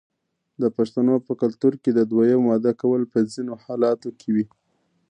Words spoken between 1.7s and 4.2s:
کې د دویم واده کول په ځینو حالاتو